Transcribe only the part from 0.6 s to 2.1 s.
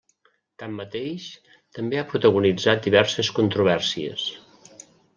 Tanmateix, també ha